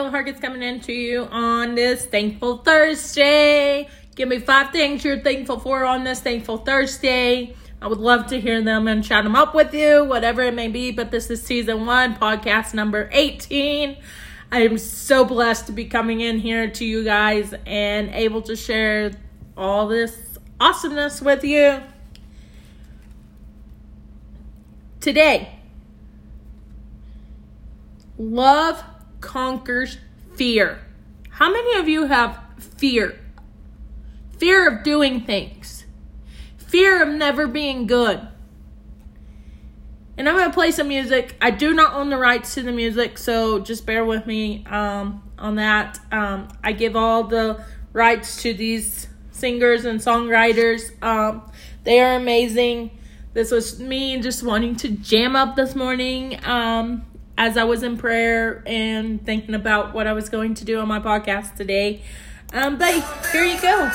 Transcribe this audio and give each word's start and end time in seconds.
Kayla 0.00 0.10
Harkins 0.10 0.40
coming 0.40 0.62
into 0.62 0.94
you 0.94 1.24
on 1.24 1.74
this 1.74 2.06
Thankful 2.06 2.58
Thursday. 2.58 3.86
Give 4.14 4.30
me 4.30 4.38
five 4.38 4.72
things 4.72 5.04
you're 5.04 5.20
thankful 5.20 5.60
for 5.60 5.84
on 5.84 6.04
this 6.04 6.20
Thankful 6.20 6.56
Thursday. 6.56 7.54
I 7.82 7.86
would 7.86 7.98
love 7.98 8.28
to 8.28 8.40
hear 8.40 8.62
them 8.62 8.88
and 8.88 9.04
chat 9.04 9.24
them 9.24 9.36
up 9.36 9.54
with 9.54 9.74
you, 9.74 10.06
whatever 10.06 10.40
it 10.40 10.54
may 10.54 10.68
be. 10.68 10.90
But 10.90 11.10
this 11.10 11.28
is 11.28 11.42
season 11.42 11.84
one, 11.84 12.14
podcast 12.14 12.72
number 12.72 13.10
18. 13.12 13.98
I 14.50 14.62
am 14.62 14.78
so 14.78 15.26
blessed 15.26 15.66
to 15.66 15.72
be 15.72 15.84
coming 15.84 16.22
in 16.22 16.38
here 16.38 16.70
to 16.70 16.84
you 16.86 17.04
guys 17.04 17.52
and 17.66 18.08
able 18.14 18.40
to 18.42 18.56
share 18.56 19.12
all 19.54 19.86
this 19.86 20.38
awesomeness 20.58 21.20
with 21.20 21.44
you. 21.44 21.82
Today, 25.00 25.58
love 28.16 28.82
conquers 29.20 29.98
fear. 30.34 30.80
How 31.30 31.50
many 31.52 31.78
of 31.78 31.88
you 31.88 32.06
have 32.06 32.38
fear? 32.58 33.18
Fear 34.38 34.68
of 34.68 34.82
doing 34.82 35.20
things, 35.22 35.84
fear 36.56 37.02
of 37.02 37.08
never 37.08 37.46
being 37.46 37.86
good. 37.86 38.26
And 40.16 40.28
I'm 40.28 40.36
going 40.36 40.50
to 40.50 40.54
play 40.54 40.70
some 40.70 40.88
music. 40.88 41.34
I 41.40 41.50
do 41.50 41.72
not 41.72 41.94
own 41.94 42.10
the 42.10 42.18
rights 42.18 42.54
to 42.54 42.62
the 42.62 42.72
music, 42.72 43.16
so 43.16 43.58
just 43.58 43.86
bear 43.86 44.04
with 44.04 44.26
me 44.26 44.66
um, 44.66 45.22
on 45.38 45.54
that. 45.54 45.98
Um, 46.12 46.48
I 46.62 46.72
give 46.72 46.94
all 46.94 47.24
the 47.24 47.64
rights 47.94 48.42
to 48.42 48.52
these 48.52 49.08
singers 49.30 49.86
and 49.86 49.98
songwriters. 49.98 50.90
Um, 51.02 51.50
they 51.84 52.00
are 52.00 52.16
amazing. 52.16 52.90
This 53.32 53.50
was 53.50 53.80
me 53.80 54.20
just 54.20 54.42
wanting 54.42 54.76
to 54.76 54.90
jam 54.90 55.36
up 55.36 55.56
this 55.56 55.74
morning 55.74 56.38
um, 56.44 57.06
as 57.40 57.56
I 57.56 57.64
was 57.64 57.82
in 57.82 57.96
prayer 57.96 58.62
and 58.66 59.24
thinking 59.24 59.54
about 59.54 59.94
what 59.94 60.06
I 60.06 60.12
was 60.12 60.28
going 60.28 60.52
to 60.56 60.64
do 60.66 60.78
on 60.78 60.88
my 60.88 61.00
podcast 61.00 61.56
today. 61.56 62.02
Um, 62.52 62.76
but 62.76 63.02
here 63.32 63.44
you 63.44 63.58
go. 63.58 63.90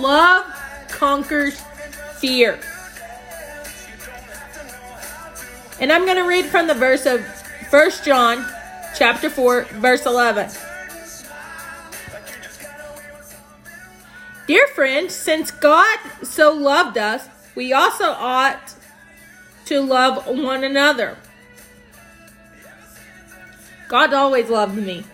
Love 0.00 0.44
conquers 0.88 1.60
fear. 2.18 2.58
And 5.80 5.92
I'm 5.92 6.04
going 6.04 6.16
to 6.16 6.28
read 6.28 6.46
from 6.46 6.66
the 6.66 6.74
verse 6.74 7.06
of 7.06 7.24
1 7.70 7.90
John 8.04 8.44
chapter 8.96 9.30
4 9.30 9.64
verse 9.64 10.06
11. 10.06 10.50
Dear 14.46 14.66
friends, 14.68 15.14
since 15.14 15.50
God 15.50 15.98
so 16.22 16.52
loved 16.52 16.96
us, 16.96 17.28
we 17.54 17.72
also 17.72 18.06
ought 18.06 18.74
to 19.66 19.80
love 19.82 20.26
one 20.26 20.64
another. 20.64 21.18
God 23.88 24.14
always 24.14 24.48
loved 24.48 24.76
me. 24.76 25.04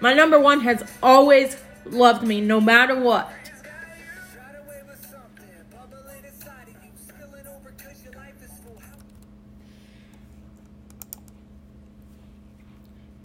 My 0.00 0.12
number 0.12 0.40
one 0.40 0.60
has 0.60 0.84
always 1.02 1.56
loved 1.84 2.26
me 2.26 2.40
no 2.40 2.60
matter 2.60 2.98
what. 2.98 3.32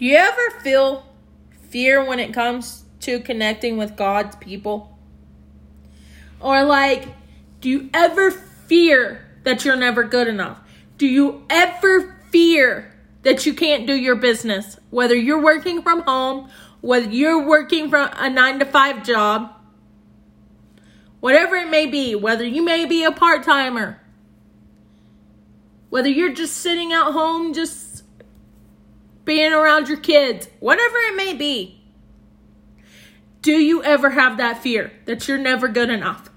Do 0.02 0.08
you 0.08 0.18
ever 0.18 0.50
feel 0.64 1.06
fear 1.70 2.04
when 2.04 2.20
it 2.20 2.34
comes 2.34 2.86
to 3.02 3.20
connecting 3.20 3.78
with 3.78 3.96
God's 3.96 4.36
people? 4.38 4.98
Or 6.40 6.64
like, 6.64 7.10
do 7.60 7.70
you 7.70 7.88
ever 7.94 8.32
fear 8.32 9.24
that 9.44 9.64
you're 9.64 9.76
never 9.76 10.04
good 10.04 10.28
enough? 10.28 10.60
Do 10.98 11.06
you 11.06 11.46
ever 11.52 12.18
fear 12.32 12.92
that 13.22 13.46
you 13.46 13.54
can't 13.54 13.86
do 13.86 13.94
your 13.94 14.16
business? 14.16 14.80
Whether 14.90 15.14
you're 15.14 15.40
working 15.40 15.84
from 15.84 16.02
home, 16.02 16.50
whether 16.82 17.08
you're 17.08 17.46
working 17.46 17.88
from 17.88 18.10
a 18.16 18.28
nine 18.28 18.58
to 18.58 18.66
five 18.66 19.04
job, 19.04 19.54
whatever 21.20 21.56
it 21.58 21.70
may 21.70 21.86
be, 21.86 22.16
whether 22.16 22.44
you 22.44 22.66
may 22.66 22.86
be 22.86 23.04
a 23.04 23.12
part 23.12 23.44
timer, 23.44 24.02
whether 25.92 26.10
you're 26.10 26.34
just 26.34 26.58
sitting 26.58 26.92
at 26.92 27.12
home 27.12 27.54
just 27.54 27.91
being 29.26 29.54
around 29.54 29.88
your 29.88 30.00
kids, 30.00 30.50
whatever 30.60 30.98
it 30.98 31.16
may 31.16 31.34
be. 31.34 31.82
Do 33.42 33.54
you 33.54 33.84
ever 33.84 34.12
have 34.12 34.38
that 34.38 34.62
fear 34.62 34.92
that 35.06 35.28
you're 35.28 35.38
never 35.38 35.68
good 35.68 35.90
enough? 35.90 36.30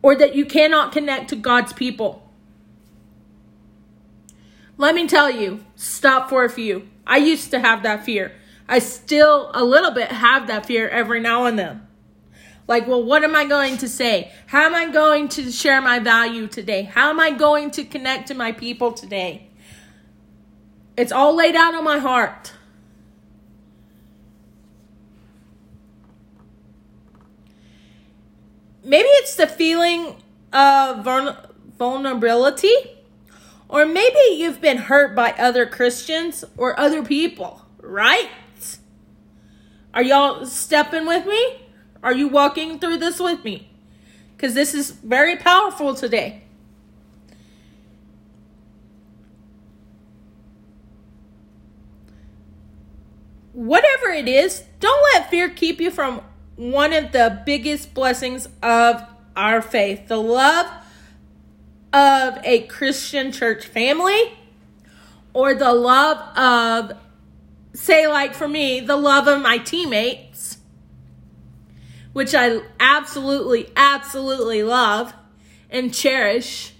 Or 0.00 0.16
that 0.16 0.34
you 0.34 0.46
cannot 0.46 0.92
connect 0.92 1.28
to 1.30 1.36
God's 1.36 1.72
people? 1.72 2.30
Let 4.78 4.94
me 4.94 5.06
tell 5.06 5.30
you, 5.30 5.64
stop 5.76 6.28
for 6.28 6.44
a 6.44 6.50
few. 6.50 6.88
I 7.06 7.18
used 7.18 7.50
to 7.50 7.60
have 7.60 7.82
that 7.82 8.04
fear. 8.04 8.32
I 8.68 8.78
still 8.78 9.50
a 9.54 9.62
little 9.62 9.90
bit 9.90 10.08
have 10.08 10.46
that 10.46 10.66
fear 10.66 10.88
every 10.88 11.20
now 11.20 11.44
and 11.44 11.58
then. 11.58 11.86
Like, 12.66 12.86
well, 12.86 13.02
what 13.02 13.22
am 13.22 13.36
I 13.36 13.44
going 13.44 13.76
to 13.78 13.88
say? 13.88 14.32
How 14.46 14.62
am 14.62 14.74
I 14.74 14.90
going 14.90 15.28
to 15.28 15.50
share 15.50 15.80
my 15.82 15.98
value 15.98 16.46
today? 16.46 16.82
How 16.84 17.10
am 17.10 17.20
I 17.20 17.30
going 17.30 17.70
to 17.72 17.84
connect 17.84 18.28
to 18.28 18.34
my 18.34 18.52
people 18.52 18.92
today? 18.92 19.48
It's 20.96 21.12
all 21.12 21.34
laid 21.34 21.56
out 21.56 21.74
on 21.74 21.84
my 21.84 21.98
heart. 21.98 22.52
Maybe 28.84 29.08
it's 29.08 29.36
the 29.36 29.46
feeling 29.46 30.16
of 30.52 31.04
vulnerability, 31.78 32.74
or 33.68 33.86
maybe 33.86 34.18
you've 34.32 34.60
been 34.60 34.76
hurt 34.76 35.14
by 35.14 35.32
other 35.32 35.66
Christians 35.66 36.44
or 36.56 36.78
other 36.78 37.02
people, 37.02 37.62
right? 37.80 38.28
Are 39.94 40.02
y'all 40.02 40.44
stepping 40.46 41.06
with 41.06 41.26
me? 41.26 41.60
Are 42.02 42.12
you 42.12 42.26
walking 42.28 42.78
through 42.80 42.96
this 42.98 43.20
with 43.20 43.44
me? 43.44 43.70
Because 44.36 44.54
this 44.54 44.74
is 44.74 44.90
very 44.90 45.36
powerful 45.36 45.94
today. 45.94 46.42
Whatever 53.52 54.08
it 54.08 54.28
is, 54.28 54.64
don't 54.80 55.02
let 55.14 55.30
fear 55.30 55.48
keep 55.48 55.80
you 55.80 55.90
from 55.90 56.22
one 56.56 56.92
of 56.92 57.12
the 57.12 57.42
biggest 57.44 57.94
blessings 57.94 58.48
of 58.62 59.02
our 59.34 59.62
faith 59.62 60.08
the 60.08 60.18
love 60.18 60.70
of 61.92 62.38
a 62.44 62.60
Christian 62.68 63.32
church 63.32 63.66
family, 63.66 64.32
or 65.34 65.54
the 65.54 65.72
love 65.72 66.18
of, 66.36 66.96
say, 67.74 68.06
like 68.06 68.34
for 68.34 68.48
me, 68.48 68.80
the 68.80 68.96
love 68.96 69.28
of 69.28 69.42
my 69.42 69.58
teammates, 69.58 70.58
which 72.12 72.34
I 72.34 72.60
absolutely, 72.80 73.70
absolutely 73.76 74.62
love 74.62 75.12
and 75.70 75.92
cherish. 75.92 76.72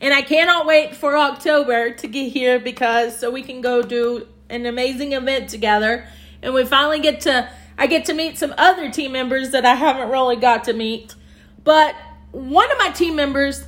And 0.00 0.14
I 0.14 0.22
cannot 0.22 0.66
wait 0.66 0.94
for 0.94 1.16
October 1.16 1.90
to 1.90 2.06
get 2.06 2.32
here 2.32 2.58
because 2.58 3.18
so 3.18 3.30
we 3.30 3.42
can 3.42 3.60
go 3.60 3.82
do 3.82 4.26
an 4.48 4.66
amazing 4.66 5.12
event 5.12 5.48
together, 5.48 6.06
and 6.42 6.54
we 6.54 6.64
finally 6.64 7.00
get 7.00 7.20
to 7.22 7.48
I 7.78 7.86
get 7.86 8.06
to 8.06 8.14
meet 8.14 8.38
some 8.38 8.54
other 8.56 8.90
team 8.90 9.12
members 9.12 9.50
that 9.50 9.66
I 9.66 9.74
haven't 9.74 10.08
really 10.08 10.36
got 10.36 10.64
to 10.64 10.72
meet. 10.72 11.14
But 11.62 11.94
one 12.32 12.70
of 12.70 12.78
my 12.78 12.90
team 12.90 13.16
members 13.16 13.66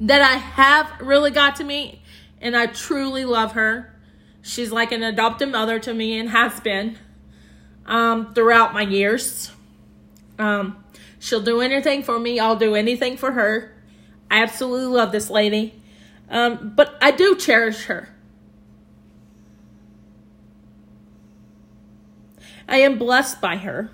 that 0.00 0.20
I 0.20 0.36
have 0.36 0.92
really 1.00 1.30
got 1.30 1.56
to 1.56 1.64
meet, 1.64 2.00
and 2.40 2.56
I 2.56 2.66
truly 2.66 3.24
love 3.24 3.52
her. 3.52 3.94
She's 4.42 4.70
like 4.70 4.92
an 4.92 5.02
adopted 5.02 5.50
mother 5.50 5.78
to 5.80 5.94
me 5.94 6.18
and 6.18 6.30
has 6.30 6.60
been 6.60 6.98
um, 7.86 8.34
throughout 8.34 8.74
my 8.74 8.82
years. 8.82 9.50
Um, 10.38 10.84
she'll 11.18 11.42
do 11.42 11.60
anything 11.60 12.02
for 12.02 12.18
me. 12.18 12.38
I'll 12.38 12.56
do 12.56 12.74
anything 12.74 13.16
for 13.16 13.32
her. 13.32 13.74
I 14.30 14.42
absolutely 14.42 14.94
love 14.94 15.10
this 15.10 15.30
lady. 15.30 15.82
Um, 16.30 16.72
but 16.76 16.96
I 17.00 17.10
do 17.10 17.34
cherish 17.34 17.84
her. 17.84 18.14
I 22.68 22.78
am 22.78 22.98
blessed 22.98 23.40
by 23.40 23.56
her. 23.56 23.90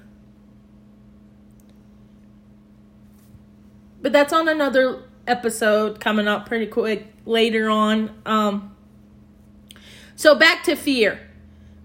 But 4.02 4.12
that's 4.12 4.32
on 4.32 4.48
another 4.48 5.04
episode 5.26 6.00
coming 6.00 6.28
up 6.28 6.46
pretty 6.46 6.66
quick 6.66 7.14
later 7.24 7.70
on. 7.70 8.10
Um, 8.26 8.76
so 10.16 10.34
back 10.34 10.64
to 10.64 10.74
fear. 10.74 11.20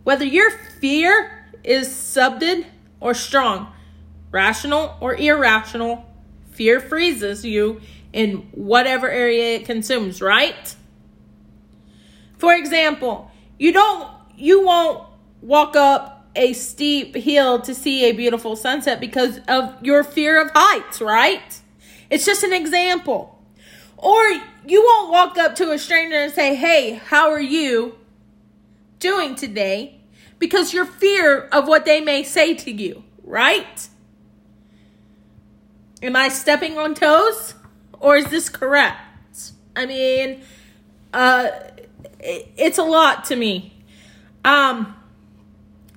Whether 0.03 0.25
your 0.25 0.50
fear 0.51 1.45
is 1.63 1.94
subdued 1.94 2.65
or 3.00 3.13
strong, 3.13 3.71
rational 4.31 4.97
or 5.00 5.15
irrational, 5.15 6.06
fear 6.51 6.80
freezes 6.80 7.45
you 7.45 7.80
in 8.12 8.50
whatever 8.51 9.09
area 9.09 9.56
it 9.56 9.65
consumes, 9.65 10.21
right? 10.21 10.75
For 12.38 12.53
example, 12.53 13.31
you 13.57 13.71
don't 13.71 14.09
you 14.35 14.65
won't 14.65 15.06
walk 15.42 15.75
up 15.75 16.19
a 16.39 16.53
steep 16.53 17.15
hill 17.15 17.59
to 17.59 17.75
see 17.75 18.06
a 18.06 18.13
beautiful 18.13 18.56
sunset 18.56 19.01
because 19.01 19.41
of 19.50 19.75
your 19.83 20.06
fear 20.06 20.41
of 20.41 20.50
heights, 20.56 21.01
right? 21.01 21.59
It's 22.09 22.25
just 22.25 22.44
an 22.44 22.53
example. 22.53 23.38
Or 23.97 24.24
you 24.65 24.81
won't 24.81 25.12
walk 25.12 25.38
up 25.38 25.56
to 25.56 25.71
a 25.71 25.77
stranger 25.77 26.15
and 26.15 26.31
say, 26.31 26.56
Hey, 26.56 26.94
how 26.94 27.30
are 27.30 27.41
you 27.41 27.97
doing 29.00 29.36
today? 29.36 30.00
Because 30.39 30.74
your 30.74 30.86
fear 30.86 31.41
of 31.51 31.68
what 31.68 31.83
they 31.83 32.00
may 32.00 32.24
say 32.24 32.53
to 32.53 32.71
you, 32.71 33.03
right? 33.25 33.89
Am 36.01 36.15
I 36.15 36.30
stepping 36.30 36.77
on 36.77 36.95
toes? 36.95 37.56
Or 38.00 38.15
is 38.15 38.27
this 38.27 38.47
correct? 38.47 39.51
I 39.75 39.85
mean, 39.85 40.42
uh, 41.13 41.50
it, 42.21 42.47
it's 42.56 42.77
a 42.77 42.83
lot 42.83 43.25
to 43.25 43.35
me. 43.35 43.74
Um, 44.45 44.95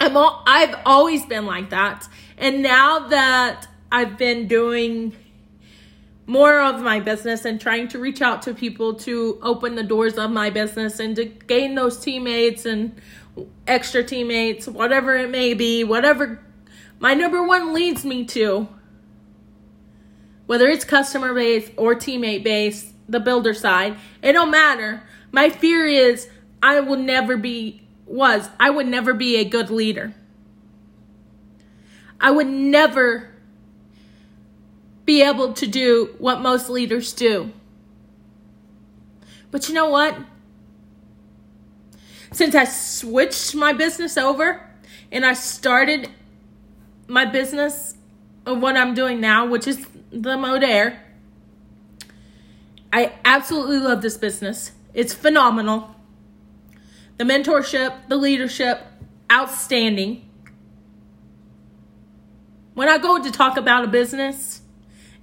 I'm 0.03 0.17
all, 0.17 0.43
I've 0.47 0.75
always 0.85 1.25
been 1.25 1.47
like 1.47 1.71
that. 1.71 2.09
And 2.37 2.61
now 2.61 3.07
that 3.09 3.69
I've 3.93 4.19
been 4.19 4.49
doing 4.49 5.15
more 6.27 6.61
of 6.61 6.81
my 6.81 6.99
business 6.99 7.45
and 7.45 7.61
trying 7.61 7.87
to 7.89 8.01
reach 8.01 8.21
out 8.21 8.43
to 8.43 8.55
people 8.55 8.95
to 8.95 9.39
open 9.43 9.77
the 9.77 9.85
doors 9.85 10.19
of 10.19 10.33
my 10.33 10.51
business 10.51 10.99
and 10.99 11.15
to 11.15 11.27
gain 11.27 11.77
those 11.77 12.01
teammates 12.01 12.67
and 12.67 13.01
extra 13.69 14.03
teammates, 14.03 14.67
whatever 14.67 15.17
it 15.17 15.31
may 15.31 15.55
be, 15.55 15.85
whatever 15.85 16.41
my 16.99 17.15
number 17.15 17.47
one 17.47 17.73
leads 17.73 18.05
me 18.05 18.25
to, 18.25 18.67
whether 20.47 20.67
it's 20.67 20.85
customer 20.85 21.33
base 21.33 21.71
or 21.77 21.95
teammate 21.95 22.43
base, 22.43 22.93
the 23.09 23.21
builder 23.21 23.55
side, 23.55 23.97
it 24.21 24.33
don't 24.33 24.51
matter. 24.51 25.05
My 25.31 25.49
fear 25.49 25.87
is 25.87 26.29
I 26.61 26.81
will 26.81 26.99
never 26.99 27.37
be, 27.37 27.83
was, 28.13 28.49
I 28.61 28.71
would 28.71 28.87
never 28.87 29.15
be 29.15 29.37
a 29.37 29.45
good 29.45 29.71
leader. 29.71 30.15
I 32.21 32.31
would 32.31 32.47
never 32.47 33.31
be 35.05 35.23
able 35.23 35.55
to 35.55 35.67
do 35.67 36.15
what 36.19 36.41
most 36.41 36.69
leaders 36.69 37.13
do. 37.13 37.53
But 39.51 39.69
you 39.69 39.75
know 39.75 39.89
what? 39.89 40.17
Since 42.33 42.55
I 42.55 42.65
switched 42.65 43.55
my 43.55 43.73
business 43.73 44.17
over 44.17 44.69
and 45.11 45.27
I 45.27 45.33
started 45.33 46.09
my 47.09 47.25
business 47.25 47.95
of 48.47 48.61
what 48.61 48.77
I'm 48.77 48.95
doing 48.95 49.21
now, 49.21 49.47
which 49.47 49.67
is 49.67 49.87
the 50.11 50.37
Modere, 50.37 50.99
I 52.93 53.13
absolutely 53.25 53.79
love 53.79 54.03
this 54.03 54.17
business. 54.17 54.73
It's 54.95 55.15
phenomenal. 55.15 55.95
The 57.19 57.25
mentorship, 57.25 58.09
the 58.09 58.17
leadership, 58.17 58.83
outstanding. 59.31 60.29
When 62.75 62.89
I 62.89 62.99
go 62.99 63.23
to 63.23 63.31
talk 63.31 63.57
about 63.57 63.85
a 63.85 63.89
business, 63.89 64.63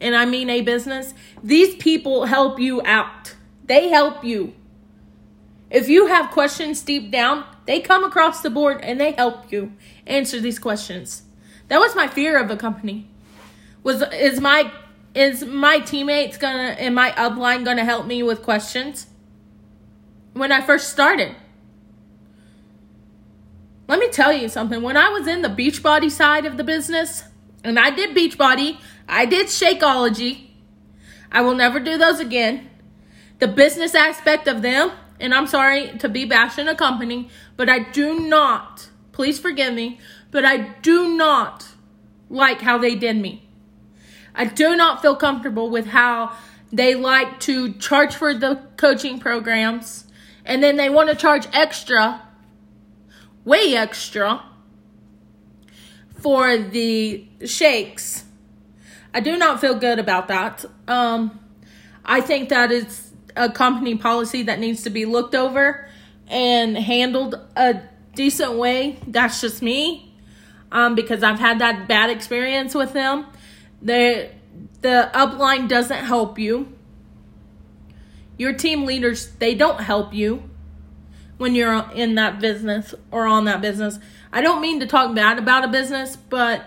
and 0.01 0.15
I 0.15 0.25
mean 0.25 0.49
a 0.49 0.61
business, 0.61 1.13
these 1.43 1.75
people 1.75 2.25
help 2.25 2.59
you 2.59 2.81
out. 2.85 3.35
They 3.65 3.89
help 3.89 4.23
you. 4.23 4.53
If 5.69 5.87
you 5.87 6.07
have 6.07 6.31
questions 6.31 6.81
deep 6.81 7.11
down, 7.11 7.45
they 7.65 7.79
come 7.79 8.03
across 8.03 8.41
the 8.41 8.49
board 8.49 8.79
and 8.81 8.99
they 8.99 9.11
help 9.11 9.51
you 9.51 9.73
answer 10.07 10.39
these 10.39 10.57
questions. 10.57 11.23
That 11.67 11.79
was 11.79 11.95
my 11.95 12.07
fear 12.07 12.39
of 12.39 12.49
a 12.49 12.57
company. 12.57 13.07
Was 13.83 14.01
is 14.13 14.41
my 14.41 14.71
is 15.13 15.43
my 15.43 15.79
teammates 15.79 16.37
gonna 16.37 16.75
and 16.79 16.95
my 16.95 17.11
upline 17.11 17.63
gonna 17.63 17.85
help 17.85 18.07
me 18.07 18.23
with 18.23 18.41
questions? 18.41 19.07
When 20.33 20.51
I 20.51 20.61
first 20.61 20.89
started. 20.89 21.35
Let 23.89 23.97
me 23.97 24.07
tell 24.09 24.31
you 24.31 24.49
something. 24.49 24.83
When 24.83 24.95
I 24.95 25.09
was 25.09 25.25
in 25.25 25.41
the 25.41 25.49
Beachbody 25.49 26.11
side 26.11 26.45
of 26.45 26.57
the 26.57 26.63
business, 26.63 27.23
and 27.63 27.79
I 27.79 27.89
did 27.89 28.15
Beachbody, 28.15 28.77
I 29.07 29.25
did 29.25 29.47
Shakeology. 29.47 30.51
I 31.31 31.41
will 31.41 31.55
never 31.55 31.79
do 31.79 31.97
those 31.97 32.19
again. 32.19 32.69
The 33.39 33.47
business 33.47 33.95
aspect 33.95 34.47
of 34.47 34.61
them, 34.61 34.91
and 35.19 35.33
I'm 35.33 35.47
sorry 35.47 35.97
to 35.97 36.07
be 36.07 36.23
bashing 36.23 36.67
a 36.67 36.75
company, 36.75 37.29
but 37.57 37.67
I 37.67 37.79
do 37.79 38.19
not, 38.19 38.89
please 39.11 39.39
forgive 39.39 39.73
me, 39.73 39.99
but 40.29 40.45
I 40.45 40.75
do 40.83 41.17
not 41.17 41.69
like 42.29 42.61
how 42.61 42.77
they 42.77 42.93
did 42.93 43.17
me. 43.17 43.49
I 44.35 44.45
do 44.45 44.75
not 44.75 45.01
feel 45.01 45.15
comfortable 45.15 45.71
with 45.71 45.87
how 45.87 46.35
they 46.71 46.93
like 46.93 47.39
to 47.39 47.73
charge 47.73 48.13
for 48.13 48.35
the 48.35 48.61
coaching 48.77 49.17
programs 49.17 50.05
and 50.45 50.61
then 50.61 50.77
they 50.77 50.89
want 50.89 51.09
to 51.09 51.15
charge 51.15 51.47
extra, 51.53 52.21
way 53.45 53.75
extra, 53.75 54.43
for 56.21 56.57
the 56.57 57.25
shakes. 57.45 58.25
I 59.13 59.19
do 59.21 59.37
not 59.37 59.59
feel 59.59 59.75
good 59.75 59.99
about 59.99 60.27
that. 60.27 60.65
Um, 60.87 61.39
I 62.05 62.21
think 62.21 62.49
that 62.49 62.71
it's 62.71 63.11
a 63.35 63.49
company 63.49 63.95
policy 63.95 64.43
that 64.43 64.59
needs 64.59 64.83
to 64.83 64.89
be 64.89 65.05
looked 65.05 65.35
over 65.35 65.87
and 66.27 66.77
handled 66.77 67.35
a 67.55 67.81
decent 68.15 68.53
way. 68.53 68.99
That's 69.07 69.41
just 69.41 69.61
me. 69.61 70.13
Um, 70.71 70.93
because 70.93 71.23
I've 71.23 71.39
had 71.39 71.59
that 71.59 71.87
bad 71.87 72.11
experience 72.11 72.75
with 72.75 72.93
them. 72.93 73.25
The 73.81 74.29
the 74.81 75.09
upline 75.13 75.67
doesn't 75.67 76.05
help 76.05 76.37
you. 76.37 76.71
Your 78.37 78.53
team 78.53 78.85
leaders, 78.85 79.31
they 79.39 79.55
don't 79.55 79.81
help 79.81 80.13
you 80.13 80.48
when 81.39 81.55
you're 81.55 81.89
in 81.95 82.15
that 82.15 82.39
business 82.39 82.93
or 83.11 83.25
on 83.25 83.45
that 83.45 83.61
business. 83.61 83.97
I 84.31 84.41
don't 84.41 84.61
mean 84.61 84.81
to 84.81 84.85
talk 84.85 85.15
bad 85.15 85.39
about 85.39 85.63
a 85.63 85.69
business, 85.69 86.15
but 86.15 86.63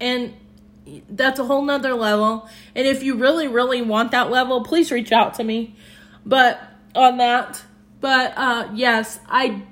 and 0.00 0.32
that's 1.10 1.38
a 1.38 1.44
whole 1.44 1.62
nother 1.62 1.92
level. 1.94 2.48
And 2.74 2.86
if 2.86 3.02
you 3.02 3.16
really, 3.16 3.48
really 3.48 3.82
want 3.82 4.12
that 4.12 4.30
level, 4.30 4.62
please 4.62 4.92
reach 4.92 5.12
out 5.12 5.34
to 5.34 5.44
me. 5.44 5.74
But 6.24 6.60
on 6.94 7.18
that, 7.18 7.62
but 8.00 8.32
uh, 8.36 8.68
yes, 8.74 9.18
I 9.28 9.62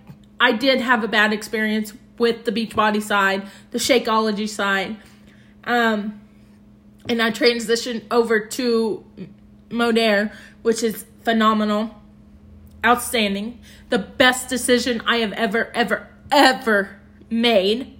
I 0.40 0.52
did 0.52 0.81
have 0.81 1.04
a 1.04 1.08
bad 1.08 1.32
experience 1.32 1.94
with 2.18 2.44
the 2.44 2.50
Beachbody 2.50 3.00
side, 3.00 3.49
the 3.71 3.78
Shakeology 3.78 4.49
side, 4.49 4.97
um, 5.62 6.21
and 7.09 7.23
I 7.23 7.30
transitioned 7.30 8.02
over 8.11 8.40
to 8.47 9.04
Modere, 9.71 10.32
which 10.62 10.82
is 10.82 11.06
phenomenal, 11.23 12.01
outstanding, 12.85 13.61
the 13.89 13.99
best 13.99 14.49
decision 14.49 15.03
I 15.07 15.19
have 15.19 15.33
ever, 15.33 15.71
ever, 15.75 16.09
ever 16.31 17.01
made 17.31 17.99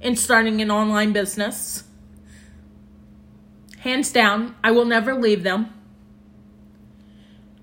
in 0.00 0.16
starting 0.16 0.60
an 0.60 0.70
online 0.70 1.12
business. 1.12 1.84
Hands 3.78 4.10
down, 4.12 4.54
I 4.62 4.70
will 4.70 4.84
never 4.84 5.14
leave 5.14 5.42
them. 5.42 5.72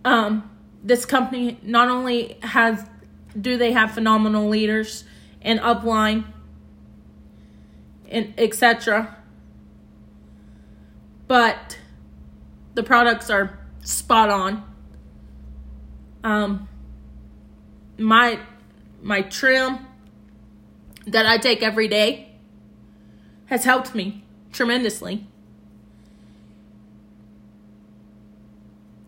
Um, 0.03 0.49
this 0.83 1.05
company 1.05 1.59
not 1.61 1.89
only 1.89 2.37
has 2.41 2.85
do 3.39 3.57
they 3.57 3.73
have 3.73 3.91
phenomenal 3.91 4.47
leaders 4.47 5.03
and 5.41 5.59
upline 5.59 6.25
and 8.09 8.33
etc 8.37 9.17
but 11.27 11.77
the 12.73 12.81
products 12.81 13.29
are 13.29 13.59
spot 13.83 14.29
on 14.29 14.63
um 16.23 16.67
my 17.97 18.39
my 19.01 19.21
trim 19.21 19.85
that 21.05 21.25
I 21.25 21.37
take 21.37 21.63
every 21.63 21.87
day 21.87 22.29
has 23.47 23.63
helped 23.63 23.95
me 23.95 24.23
tremendously. 24.51 25.25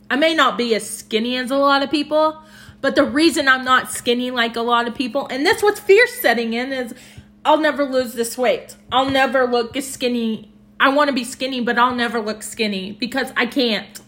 I 0.10 0.18
may 0.18 0.34
not 0.34 0.58
be 0.58 0.76
as 0.76 0.90
skinny 0.90 1.38
as 1.38 1.52
a 1.52 1.56
lot 1.56 1.84
of 1.84 1.90
people, 1.90 2.42
but 2.82 2.96
the 2.96 3.04
reason 3.06 3.48
I'm 3.48 3.64
not 3.64 3.90
skinny 3.90 4.30
like 4.30 4.58
a 4.58 4.62
lot 4.62 4.88
of 4.88 4.94
people, 4.94 5.26
and 5.28 5.46
that's 5.46 5.64
what's 5.64 5.80
fear 5.80 6.06
setting 6.06 6.54
in, 6.54 6.74
is 6.74 6.94
I'll 7.46 7.60
never 7.60 7.86
lose 7.86 8.14
this 8.14 8.38
weight. 8.38 8.76
I'll 8.92 9.10
never 9.10 9.48
look 9.48 9.78
as 9.78 9.90
skinny. 9.90 10.52
I 10.82 10.90
want 10.90 11.08
to 11.08 11.14
be 11.14 11.24
skinny, 11.24 11.62
but 11.62 11.78
I'll 11.78 11.96
never 11.96 12.20
look 12.20 12.44
skinny 12.44 12.92
because 12.92 13.32
I 13.38 13.46
can't. 13.46 14.01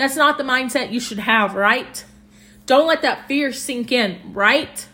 That's 0.00 0.16
not 0.16 0.38
the 0.38 0.44
mindset 0.44 0.92
you 0.92 0.98
should 0.98 1.18
have, 1.18 1.54
right? 1.54 2.02
Don't 2.64 2.86
let 2.86 3.02
that 3.02 3.28
fear 3.28 3.52
sink 3.52 3.92
in, 3.92 4.32
right? 4.32 4.88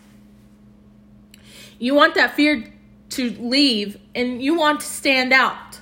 You 1.79 1.95
want 1.95 2.15
that 2.15 2.35
fear 2.35 2.73
to 3.11 3.29
leave 3.39 3.97
and 4.13 4.41
you 4.41 4.55
want 4.55 4.81
to 4.81 4.85
stand 4.85 5.31
out. 5.31 5.79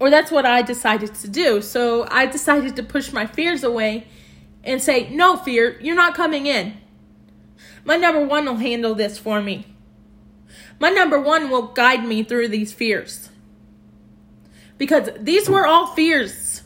Or 0.00 0.08
that's 0.08 0.30
what 0.30 0.46
I 0.46 0.62
decided 0.62 1.14
to 1.16 1.28
do. 1.28 1.60
So 1.60 2.08
I 2.10 2.24
decided 2.24 2.74
to 2.76 2.82
push 2.82 3.12
my 3.12 3.26
fears 3.26 3.62
away 3.62 4.06
and 4.64 4.80
say, 4.80 5.10
No, 5.10 5.36
fear, 5.36 5.78
you're 5.82 5.94
not 5.94 6.14
coming 6.14 6.46
in. 6.46 6.78
My 7.84 7.98
number 7.98 8.24
one 8.24 8.46
will 8.46 8.56
handle 8.56 8.94
this 8.94 9.18
for 9.18 9.42
me. 9.42 9.66
My 10.80 10.88
number 10.88 11.20
one 11.20 11.50
will 11.50 11.66
guide 11.66 12.06
me 12.06 12.22
through 12.22 12.48
these 12.48 12.72
fears. 12.72 13.28
Because 14.78 15.10
these 15.20 15.50
were 15.50 15.66
all 15.66 15.88
fears. 15.88 16.61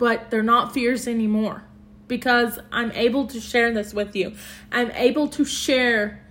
But 0.00 0.30
they're 0.30 0.42
not 0.42 0.72
fears 0.72 1.06
anymore 1.06 1.64
because 2.08 2.58
I'm 2.72 2.90
able 2.92 3.26
to 3.26 3.38
share 3.38 3.70
this 3.70 3.92
with 3.92 4.16
you. 4.16 4.32
I'm 4.72 4.90
able 4.92 5.28
to 5.28 5.44
share 5.44 6.24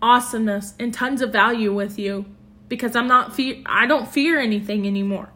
awesomeness 0.00 0.74
and 0.78 0.94
tons 0.94 1.20
of 1.20 1.32
value 1.32 1.74
with 1.74 1.98
you 1.98 2.24
because 2.68 2.94
I'm 2.94 3.08
not 3.08 3.34
fear 3.34 3.56
I 3.66 3.86
don't 3.86 4.06
fear 4.06 4.38
anything 4.38 4.86
anymore. 4.86 5.30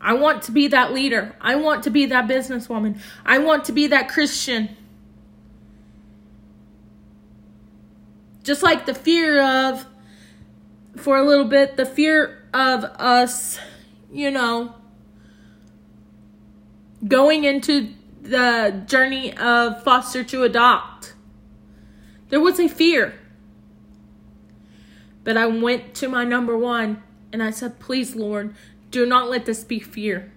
I 0.00 0.14
want 0.14 0.42
to 0.42 0.50
be 0.50 0.66
that 0.66 0.92
leader. 0.92 1.36
I 1.40 1.54
want 1.54 1.84
to 1.84 1.90
be 1.90 2.06
that 2.06 2.26
businesswoman. 2.26 2.98
I 3.24 3.38
want 3.38 3.66
to 3.66 3.72
be 3.72 3.86
that 3.86 4.08
Christian. 4.08 4.76
Just 8.42 8.64
like 8.64 8.84
the 8.84 8.94
fear 8.94 9.40
of 9.40 9.86
for 10.96 11.16
a 11.16 11.22
little 11.22 11.44
bit, 11.44 11.76
the 11.76 11.86
fear 11.86 12.42
of 12.52 12.82
us, 12.82 13.60
you 14.12 14.32
know, 14.32 14.74
going 17.06 17.44
into 17.44 17.94
the 18.22 18.82
journey 18.86 19.36
of 19.36 19.82
foster 19.82 20.24
to 20.24 20.42
adopt. 20.42 21.14
There 22.30 22.40
was 22.40 22.58
a 22.58 22.68
fear. 22.68 23.14
But 25.22 25.36
I 25.36 25.46
went 25.46 25.94
to 25.96 26.08
my 26.08 26.24
number 26.24 26.56
one 26.56 27.02
and 27.32 27.42
I 27.42 27.50
said, 27.50 27.80
Please, 27.80 28.14
Lord, 28.14 28.54
do 28.90 29.06
not 29.06 29.28
let 29.28 29.46
this 29.46 29.64
be 29.64 29.78
fear. 29.78 30.32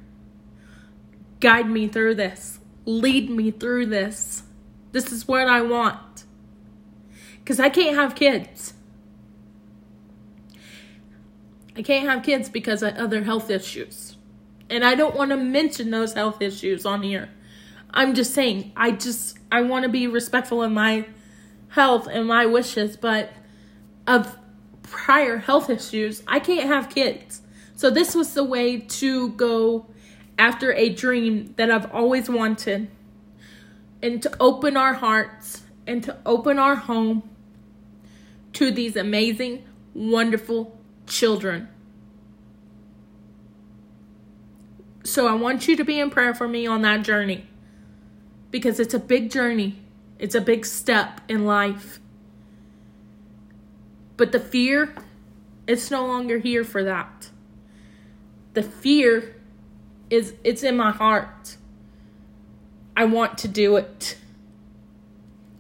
Guide 1.40 1.70
me 1.70 1.88
through 1.88 2.16
this. 2.16 2.60
Lead 2.86 3.30
me 3.30 3.52
through 3.52 3.86
this. 3.88 4.44
This 4.92 5.12
is 5.12 5.28
what 5.28 5.48
I 5.48 5.62
want. 5.62 6.26
Because 7.40 7.60
I 7.60 7.70
can't 7.70 7.96
have 7.96 8.16
kids. 8.16 8.74
I 11.76 11.82
can't 11.82 12.10
have 12.10 12.24
kids 12.24 12.50
because 12.50 12.82
of 12.82 12.96
other 12.96 13.24
health 13.24 13.50
issues. 13.50 14.17
And 14.70 14.84
I 14.84 14.96
don't 14.96 15.16
want 15.16 15.32
to 15.32 15.38
mention 15.38 15.92
those 15.92 16.14
health 16.14 16.42
issues 16.42 16.86
on 16.86 17.04
here. 17.04 17.30
I'm 17.92 18.14
just 18.14 18.34
saying, 18.34 18.74
I 18.76 18.92
just 18.92 19.40
I 19.52 19.62
want 19.62 19.84
to 19.84 19.90
be 19.90 20.08
respectful 20.08 20.62
of 20.62 20.72
my 20.72 21.08
health 21.70 22.08
and 22.08 22.28
my 22.28 22.46
wishes, 22.46 22.98
but 22.98 23.32
of 24.06 24.38
prior 24.84 25.38
health 25.38 25.70
issues, 25.70 26.24
I 26.28 26.40
can't 26.40 26.68
have 26.68 26.90
kids. 26.90 27.42
So 27.76 27.90
this 27.90 28.16
was 28.16 28.34
the 28.34 28.44
way 28.44 28.80
to 28.80 29.30
go 29.30 29.86
after 30.38 30.74
a 30.74 30.90
dream 30.90 31.54
that 31.58 31.72
I've 31.72 31.92
always 31.94 32.30
wanted 32.30 32.90
and 34.02 34.22
to 34.24 34.32
open 34.40 34.78
our 34.78 34.94
hearts 34.94 35.64
and 35.86 36.04
to 36.04 36.18
open 36.26 36.60
our 36.60 36.76
home 36.76 37.30
to 38.54 38.72
these 38.72 38.96
amazing, 38.96 39.64
wonderful 39.94 40.80
children. 41.06 41.68
So 45.08 45.26
I 45.26 45.36
want 45.36 45.70
you 45.70 45.78
to 45.78 45.86
be 45.86 46.02
in 46.02 46.10
prayer 46.10 46.34
for 46.34 46.50
me 46.50 46.68
on 46.68 46.82
that 46.82 47.04
journey 47.04 47.48
because 48.52 48.78
it's 48.78 48.94
a 48.94 49.00
big 49.00 49.32
journey, 49.32 49.80
it's 50.20 50.36
a 50.36 50.42
big 50.42 50.66
step 50.66 51.22
in 51.30 51.46
life. 51.46 52.02
But 54.18 54.34
the 54.34 54.40
fear, 54.42 54.94
it's 55.66 55.90
no 55.90 56.06
longer 56.06 56.40
here 56.40 56.66
for 56.66 56.84
that. 56.84 57.30
The 58.54 58.62
fear 58.62 59.38
is 60.10 60.36
it's 60.44 60.62
in 60.62 60.76
my 60.76 60.92
heart. 60.92 61.56
I 62.98 63.06
want 63.06 63.38
to 63.38 63.48
do 63.48 63.78
it. 63.78 64.18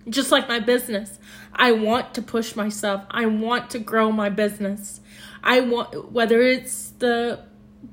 Just 0.09 0.29
like 0.29 0.49
my 0.49 0.59
business. 0.59 1.19
I 1.53 1.71
want 1.71 2.13
to 2.15 2.21
push 2.21 2.57
myself. 2.57 3.05
I 3.09 3.25
want 3.27 3.69
to 3.69 3.79
grow 3.79 4.11
my 4.11 4.27
business. 4.27 4.99
I 5.41 5.61
want 5.61 6.11
whether 6.11 6.41
it's 6.41 6.89
the 6.99 7.45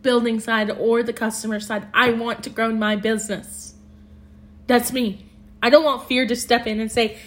building 0.02 0.40
side 0.40 0.70
or 0.70 1.02
the 1.02 1.12
customer 1.12 1.60
side, 1.60 1.86
I 1.94 2.10
want 2.10 2.44
to 2.44 2.50
grow 2.50 2.72
my 2.72 2.96
business. 2.96 3.74
That's 4.66 4.92
me. 4.92 5.26
I 5.62 5.70
don't 5.70 5.84
want 5.84 6.08
fear 6.08 6.26
to 6.26 6.36
step 6.36 6.66
in 6.66 6.80
and 6.80 6.90
say, 6.92 7.18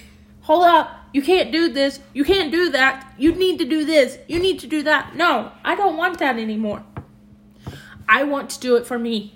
hold 0.41 0.65
up, 0.65 0.91
you 1.13 1.21
can't 1.21 1.51
do 1.51 1.69
this, 1.69 1.99
you 2.13 2.23
can't 2.23 2.51
do 2.51 2.69
that, 2.69 3.13
you 3.17 3.33
need 3.33 3.57
to 3.59 3.65
do 3.65 3.85
this, 3.85 4.17
you 4.27 4.39
need 4.39 4.59
to 4.59 4.67
do 4.67 4.83
that. 4.83 5.15
No, 5.15 5.51
I 5.63 5.75
don't 5.75 5.97
want 5.97 6.19
that 6.19 6.37
anymore. 6.37 6.83
I 8.07 8.23
want 8.23 8.49
to 8.51 8.59
do 8.59 8.75
it 8.75 8.85
for 8.85 8.97
me. 8.99 9.33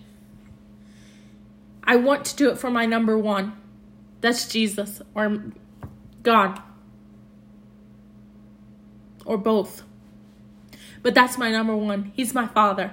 I 1.84 1.96
want 1.96 2.26
to 2.26 2.36
do 2.36 2.50
it 2.50 2.58
for 2.58 2.70
my 2.70 2.86
number 2.86 3.18
one. 3.18 3.54
That's 4.22 4.48
Jesus 4.48 5.02
or 5.16 5.44
God 6.24 6.62
or 9.26 9.38
both. 9.38 9.84
But 11.02 11.16
that's 11.16 11.38
my 11.38 11.52
number 11.52 11.76
one. 11.76 12.12
He's 12.16 12.34
my 12.34 12.48
father. 12.48 12.92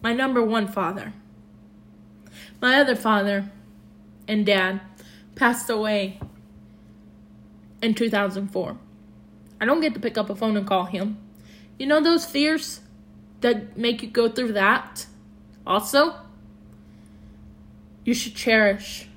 My 0.00 0.12
number 0.12 0.42
one 0.42 0.68
father. 0.68 1.12
My 2.60 2.80
other 2.80 2.96
father 2.96 3.50
and 4.26 4.44
dad 4.44 4.80
passed 5.34 5.70
away 5.70 6.20
in 7.82 7.94
2004. 7.94 8.76
I 9.60 9.64
don't 9.64 9.80
get 9.80 9.94
to 9.94 10.00
pick 10.00 10.18
up 10.18 10.30
a 10.30 10.36
phone 10.36 10.56
and 10.56 10.66
call 10.66 10.84
him. 10.84 11.18
You 11.78 11.86
know 11.86 12.00
those 12.00 12.24
fears 12.24 12.80
that 13.40 13.76
make 13.76 14.02
you 14.02 14.08
go 14.08 14.28
through 14.28 14.52
that? 14.52 15.06
Also, 15.66 16.16
you 18.04 18.14
should 18.14 18.34
cherish. 18.34 19.08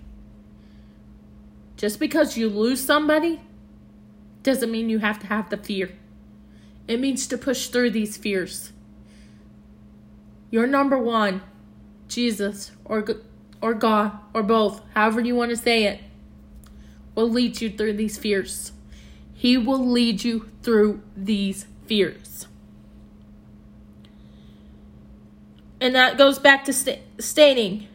Just 1.78 2.00
because 2.00 2.38
you 2.38 2.50
lose 2.50 2.84
somebody 2.84 3.42
doesn't 4.44 4.72
mean 4.72 4.90
you 4.90 5.00
have 5.00 5.20
to 5.20 5.28
have 5.28 5.50
the 5.50 5.58
fear. 5.58 5.92
It 6.88 7.00
means 7.00 7.26
to 7.28 7.38
push 7.38 7.68
through 7.68 7.92
these 7.92 8.18
fears. 8.18 8.72
Your 10.52 10.68
number 10.68 10.98
one, 10.98 11.42
Jesus 12.08 12.72
or 12.86 13.06
or 13.62 13.74
God 13.74 14.12
or 14.34 14.44
both, 14.44 14.82
however 14.94 15.22
you 15.22 15.36
want 15.36 15.50
to 15.52 15.58
say 15.58 15.86
it, 15.86 16.02
will 17.16 17.30
lead 17.30 17.62
you 17.62 17.70
through 17.70 17.94
these 17.94 18.18
fears. 18.18 18.74
He 19.34 19.58
will 19.58 19.86
lead 19.86 20.24
you 20.24 20.50
through 20.62 21.02
these 21.16 21.66
fears. 21.88 22.48
And 25.80 25.96
that 25.96 26.18
goes 26.18 26.38
back 26.38 26.64
to 26.66 26.74
st- 26.74 27.02
stating 27.20 27.88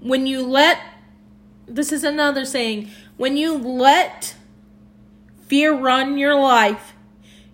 when 0.00 0.26
you 0.26 0.42
let, 0.46 0.78
this 1.66 1.92
is 1.92 2.04
another 2.04 2.44
saying, 2.44 2.90
when 3.16 3.36
you 3.36 3.54
let 3.58 4.34
fear 5.46 5.76
run 5.76 6.16
your 6.16 6.40
life, 6.40 6.94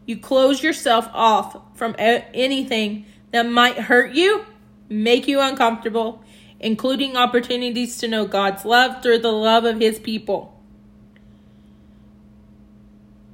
you 0.07 0.17
close 0.17 0.63
yourself 0.63 1.09
off 1.13 1.77
from 1.77 1.95
anything 1.99 3.07
that 3.31 3.47
might 3.47 3.79
hurt 3.79 4.13
you, 4.13 4.45
make 4.89 5.29
you 5.29 5.41
uncomfortable, 5.41 6.23
including 6.61 7.17
opportunities 7.17 7.99
to 7.99 8.09
know 8.09 8.25
God's 8.27 8.65
love 8.65 9.03
through 9.03 9.19
the 9.19 9.33
love 9.33 9.65
of 9.65 9.81
His 9.81 9.99
people. 9.99 10.61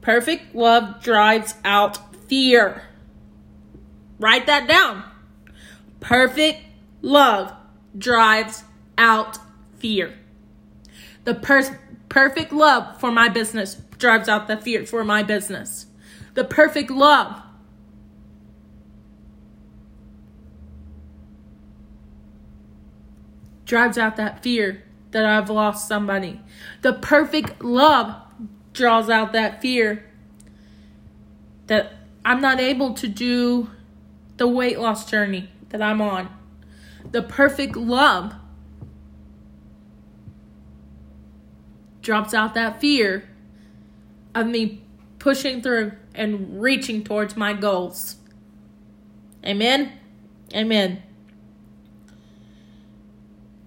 Perfect 0.00 0.54
love 0.54 1.02
drives 1.02 1.54
out 1.64 2.14
fear. 2.28 2.82
Write 4.18 4.46
that 4.46 4.66
down. 4.66 5.04
Perfect 6.00 6.62
love 7.02 7.52
drives 7.96 8.64
out 8.96 9.38
fear. 9.78 10.14
The 11.24 11.34
per- 11.34 11.78
perfect 12.08 12.52
love 12.52 12.98
for 13.00 13.10
my 13.10 13.28
business 13.28 13.74
drives 13.98 14.28
out 14.28 14.48
the 14.48 14.56
fear 14.56 14.86
for 14.86 15.04
my 15.04 15.22
business. 15.22 15.87
The 16.38 16.44
perfect 16.44 16.88
love 16.88 17.42
drives 23.64 23.98
out 23.98 24.14
that 24.18 24.40
fear 24.44 24.84
that 25.10 25.24
I've 25.24 25.50
lost 25.50 25.88
somebody. 25.88 26.40
The 26.82 26.92
perfect 26.92 27.64
love 27.64 28.14
draws 28.72 29.10
out 29.10 29.32
that 29.32 29.60
fear 29.60 30.04
that 31.66 31.94
I'm 32.24 32.40
not 32.40 32.60
able 32.60 32.94
to 32.94 33.08
do 33.08 33.70
the 34.36 34.46
weight 34.46 34.78
loss 34.78 35.10
journey 35.10 35.50
that 35.70 35.82
I'm 35.82 36.00
on. 36.00 36.28
The 37.10 37.22
perfect 37.22 37.74
love 37.74 38.32
drops 42.00 42.32
out 42.32 42.54
that 42.54 42.80
fear 42.80 43.28
of 44.36 44.46
me 44.46 44.84
pushing 45.18 45.60
through 45.60 45.94
and 46.18 46.60
reaching 46.60 47.02
towards 47.04 47.36
my 47.36 47.54
goals. 47.54 48.16
Amen. 49.44 49.92
Amen. 50.52 51.02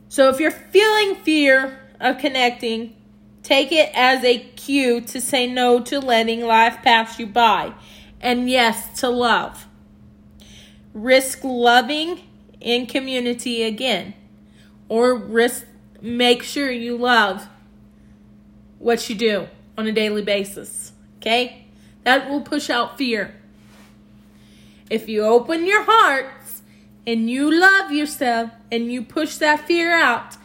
So 0.09 0.29
if 0.29 0.39
you're 0.39 0.51
feeling 0.51 1.15
fear 1.15 1.79
of 1.99 2.17
connecting, 2.17 2.95
take 3.41 3.71
it 3.71 3.89
as 3.95 4.23
a 4.25 4.37
cue 4.37 4.99
to 5.01 5.21
say 5.21 5.47
no 5.47 5.79
to 5.79 5.99
letting 5.99 6.41
life 6.45 6.79
pass 6.83 7.17
you 7.17 7.25
by 7.25 7.73
and 8.19 8.49
yes 8.49 8.99
to 8.99 9.09
love. 9.09 9.67
risk 10.93 11.43
loving 11.43 12.19
in 12.59 12.85
community 12.85 13.63
again, 13.63 14.13
or 14.89 15.15
risk 15.15 15.65
make 16.01 16.43
sure 16.43 16.71
you 16.71 16.97
love 16.97 17.47
what 18.79 19.09
you 19.09 19.15
do 19.15 19.47
on 19.77 19.87
a 19.87 19.91
daily 19.91 20.21
basis. 20.21 20.91
Okay? 21.17 21.60
That 22.03 22.29
will 22.29 22.41
push 22.41 22.69
out 22.69 22.97
fear. 22.97 23.35
If 24.89 25.07
you 25.07 25.23
open 25.23 25.65
your 25.65 25.83
hearts 25.83 26.61
and 27.07 27.29
you 27.29 27.51
love 27.51 27.91
yourself 27.91 28.51
and 28.71 28.91
you 28.91 29.03
push 29.03 29.37
that 29.37 29.67
fear 29.67 29.93
out, 29.93 30.37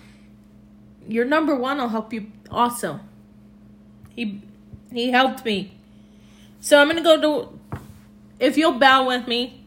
your 1.09 1.25
number 1.25 1.55
one 1.55 1.79
will 1.79 1.89
help 1.89 2.13
you 2.13 2.31
also. 2.51 3.01
He 4.11 4.43
he 4.93 5.11
helped 5.11 5.45
me. 5.45 5.73
So 6.61 6.81
I'm 6.81 6.89
gonna 6.89 7.03
go 7.03 7.21
to 7.21 7.59
if 8.39 8.57
you'll 8.57 8.79
bow 8.79 9.07
with 9.07 9.27
me, 9.27 9.65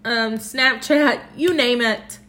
um, 0.04 0.36
Snapchat, 0.36 1.22
you 1.36 1.54
name 1.54 1.82
it. 1.82 2.20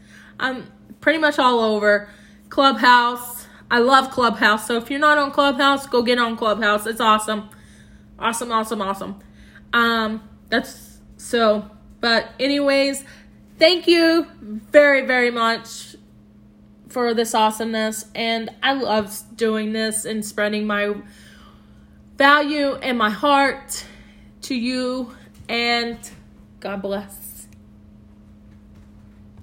I'm 0.41 0.71
pretty 1.01 1.19
much 1.19 1.39
all 1.39 1.61
over. 1.61 2.09
Clubhouse. 2.49 3.47
I 3.71 3.79
love 3.79 4.11
Clubhouse. 4.11 4.67
So 4.67 4.77
if 4.77 4.91
you're 4.91 5.01
not 5.01 5.19
on 5.19 5.31
Clubhouse, 5.31 5.87
go 5.87 6.03
get 6.03 6.19
on 6.19 6.37
Clubhouse. 6.37 6.87
It's 6.87 7.01
awesome. 7.01 7.51
Awesome, 8.19 8.51
awesome, 8.51 8.81
awesome. 8.81 9.21
Um, 9.73 10.27
that's 10.49 10.99
so, 11.17 11.71
but 12.01 12.31
anyways, 12.39 13.05
thank 13.59 13.87
you 13.87 14.27
very, 14.41 15.05
very 15.05 15.31
much 15.31 15.97
for 16.89 17.13
this 17.13 17.35
awesomeness. 17.35 18.07
And 18.15 18.51
I 18.63 18.73
love 18.73 19.23
doing 19.37 19.73
this 19.73 20.05
and 20.05 20.25
spreading 20.25 20.67
my 20.67 20.95
value 22.17 22.75
and 22.75 22.99
my 22.99 23.11
heart 23.11 23.85
to 24.43 24.55
you. 24.55 25.15
And 25.49 25.99
God 26.61 26.83
bless. 26.83 27.25